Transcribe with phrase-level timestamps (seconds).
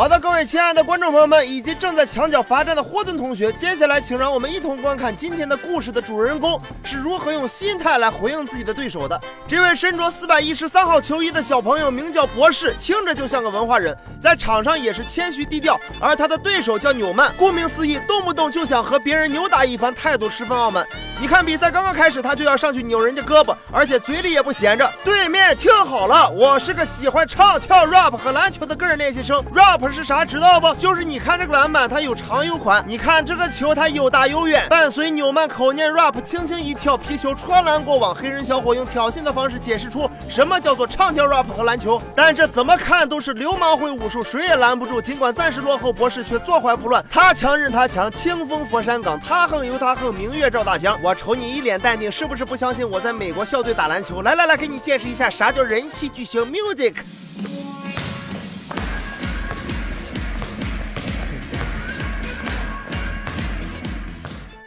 [0.00, 9.20] 好的，各亲爱的观众朋友们，以及正在墙角罚站的霍顿同学，接下来请让我们一同观看今天的故事的主人公是如何用心态来回应自己的对手的。
[9.46, 15.78] 这位身着四百一十三号球衣的小朋友名叫博士，听着就像个文化人，在场上也是谦虚低调。
[16.00, 20.86] 而他的对手叫纽曼，顾名思义，动不动就想和别人扭打一番，态度十分傲慢。
[21.20, 24.90] 你看比赛刚刚开始，他就要上去扭人家胳膊，而且嘴里也不闲着。
[25.04, 29.44] 对面听好了，我是个喜欢唱跳 rap 和篮球的个人练习生。
[29.54, 30.72] rap 是啥知道不？
[30.76, 34.64] 就是你看这个篮板，它有长有宽；你看这个球，它有大有远。
[34.70, 38.14] 伴随纽曼口念 rap，轻轻一跳，皮球穿篮过网。
[38.14, 42.00] 黑人小伙用挑衅的方式解释出什么叫做唱跳 rap 和篮球。
[42.14, 45.02] 但这怎么看都是流氓会武术，谁也拦不住。
[45.02, 47.04] 尽管暂时落后，博士却坐怀不乱。
[47.10, 50.96] 他强任他强，清风佛山岗，他横由他横，明月照大江。
[51.02, 54.22] 我瞅你一脸淡定，是不是不相信我在美国校队打篮球？
[54.22, 56.94] 来来来，给你见识一下啥叫人气巨星 music。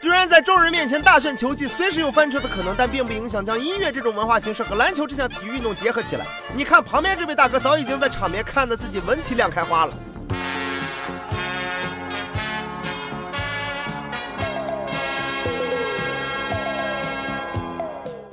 [0.03, 6.25] 虽然在众人面前大炫球技，随时有翻车的可能，但并不影响将音乐这种文化形式和篮球这项体育运动结合起来。
[6.53, 9.93] 你看旁边这位大哥，早已经在场边看得自己文体两开花了。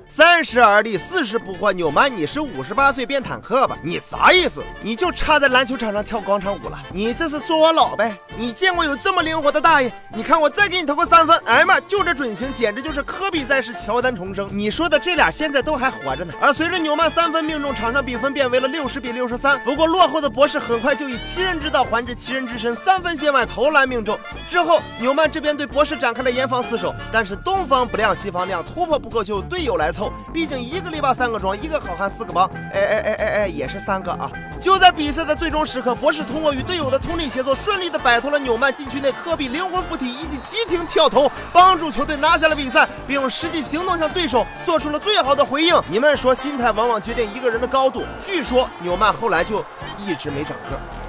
[0.08, 1.70] 三三十而立，四十不惑。
[1.70, 3.76] 纽曼，你是五十八岁变坦克吧？
[3.82, 4.62] 你啥意思？
[4.80, 6.78] 你就差在篮球场上跳广场舞了。
[6.94, 8.16] 你这是说我老呗？
[8.38, 9.92] 你见过有这么灵活的大爷？
[10.14, 14.48] 你看我再给你投个三分，哎妈，就这准星，简直就是科比在世，乔丹重生。
[14.50, 16.32] 你说的这俩现在都还活着呢。
[16.40, 19.60] 而随着纽曼三分命中，场上比分变为了六十比六十三。
[19.60, 24.18] 不过落后的博士很快就以奇人之道还治奇人之身，三分线外投篮命中。
[24.48, 30.10] 之后纽曼这边对博士展开了严防死守，但是东方不亮西方亮，突破不够就队友来凑。
[30.32, 34.30] 毕竟一个篱笆三个桩，一个好汉四个帮，哎哎哎哎哎，也是三个啊！
[34.60, 45.80] 就在比赛的最终时刻，博士通过与队友的通力协作，顺利的摆脱了纽曼禁区内科比灵魂附体以及急停跳投，帮助球队拿下了比赛，并用实际行动向对手做出了最好的回应。
[45.88, 48.04] 你们说，心态往往决定一个人的高度。
[48.22, 49.64] 据说纽曼后来就
[49.98, 50.99] 一直没长个。